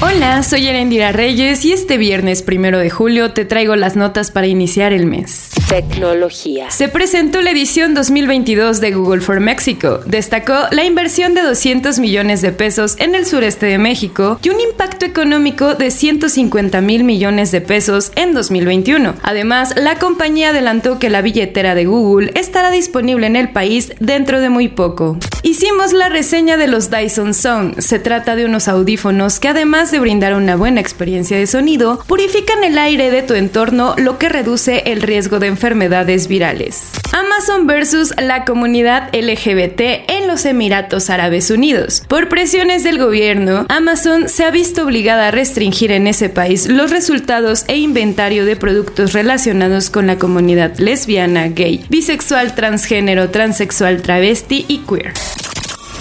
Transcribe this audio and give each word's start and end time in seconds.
Hola, 0.00 0.44
soy 0.44 0.68
Erendira 0.68 1.10
Reyes 1.10 1.64
y 1.64 1.72
este 1.72 1.98
viernes 1.98 2.42
primero 2.42 2.78
de 2.78 2.88
julio 2.88 3.32
te 3.32 3.44
traigo 3.44 3.74
las 3.74 3.96
notas 3.96 4.30
para 4.30 4.46
iniciar 4.46 4.92
el 4.92 5.06
mes. 5.06 5.50
Tecnología. 5.68 6.70
Se 6.70 6.88
presentó 6.88 7.42
la 7.42 7.50
edición 7.50 7.94
2022 7.94 8.80
de 8.80 8.92
Google 8.92 9.20
for 9.20 9.40
Mexico. 9.40 9.98
Destacó 10.06 10.54
la 10.70 10.84
inversión 10.84 11.34
de 11.34 11.42
200 11.42 11.98
millones 11.98 12.42
de 12.42 12.52
pesos 12.52 12.94
en 13.00 13.16
el 13.16 13.26
sureste 13.26 13.66
de 13.66 13.78
México 13.78 14.38
y 14.40 14.50
un 14.50 14.60
impacto 14.60 15.04
económico 15.04 15.74
de 15.74 15.90
150 15.90 16.80
mil 16.80 17.02
millones 17.02 17.50
de 17.50 17.60
pesos 17.60 18.12
en 18.14 18.34
2021. 18.34 19.16
Además, 19.24 19.74
la 19.76 19.98
compañía 19.98 20.50
adelantó 20.50 21.00
que 21.00 21.10
la 21.10 21.22
billetera 21.22 21.74
de 21.74 21.86
Google 21.86 22.30
estará 22.36 22.70
disponible 22.70 23.26
en 23.26 23.34
el 23.34 23.50
país 23.50 23.92
dentro 23.98 24.40
de 24.40 24.48
muy 24.48 24.68
poco. 24.68 25.18
Hicimos 25.42 25.92
la 25.92 26.08
reseña 26.08 26.56
de 26.56 26.68
los 26.68 26.88
Dyson 26.88 27.34
Sound. 27.34 27.80
Se 27.80 27.98
trata 27.98 28.36
de 28.36 28.44
unos 28.44 28.68
audífonos 28.68 29.40
que 29.40 29.48
además 29.48 29.87
de 29.90 29.98
brindar 30.00 30.34
una 30.34 30.56
buena 30.56 30.80
experiencia 30.80 31.36
de 31.36 31.46
sonido, 31.46 32.02
purifican 32.06 32.64
el 32.64 32.78
aire 32.78 33.10
de 33.10 33.22
tu 33.22 33.34
entorno, 33.34 33.94
lo 33.96 34.18
que 34.18 34.28
reduce 34.28 34.84
el 34.86 35.02
riesgo 35.02 35.38
de 35.38 35.46
enfermedades 35.46 36.28
virales. 36.28 36.90
Amazon 37.12 37.66
versus 37.66 38.14
la 38.20 38.44
comunidad 38.44 39.14
LGBT 39.14 39.80
en 40.08 40.26
los 40.26 40.44
Emiratos 40.44 41.10
Árabes 41.10 41.50
Unidos. 41.50 42.02
Por 42.06 42.28
presiones 42.28 42.84
del 42.84 42.98
gobierno, 42.98 43.66
Amazon 43.68 44.28
se 44.28 44.44
ha 44.44 44.50
visto 44.50 44.84
obligada 44.84 45.28
a 45.28 45.30
restringir 45.30 45.92
en 45.92 46.06
ese 46.06 46.28
país 46.28 46.68
los 46.68 46.90
resultados 46.90 47.64
e 47.68 47.76
inventario 47.78 48.44
de 48.44 48.56
productos 48.56 49.12
relacionados 49.12 49.90
con 49.90 50.06
la 50.06 50.18
comunidad 50.18 50.78
lesbiana, 50.78 51.48
gay, 51.48 51.84
bisexual, 51.88 52.54
transgénero, 52.54 53.30
transexual, 53.30 54.02
travesti 54.02 54.64
y 54.68 54.78
queer. 54.78 55.12